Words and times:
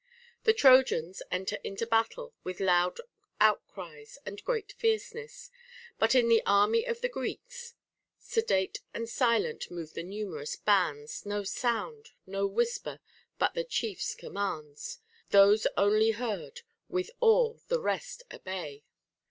The 0.45 0.53
Trojans 0.55 1.21
enter 1.29 1.59
into 1.63 1.85
battle 1.85 2.33
with 2.43 2.59
loud 2.59 2.99
outcries 3.39 4.17
and 4.25 4.43
great 4.43 4.71
fierceness; 4.71 5.51
but 5.99 6.15
in 6.15 6.27
the 6.27 6.41
army 6.43 6.85
of 6.85 7.01
the 7.01 7.07
Greeks, 7.07 7.75
Sedate 8.17 8.79
and 8.95 9.07
silent 9.07 9.69
move 9.69 9.93
the 9.93 10.01
numerous 10.01 10.55
bands; 10.55 11.23
No 11.23 11.43
sound, 11.43 12.13
no 12.25 12.47
whisper, 12.47 12.99
but 13.37 13.53
the 13.53 13.63
chief's 13.63 14.15
commands; 14.15 14.97
Those 15.29 15.67
only 15.77 16.09
heard, 16.09 16.61
with 16.89 17.11
awe 17.21 17.57
the 17.67 17.79
rest 17.79 18.23
obey. 18.33 18.83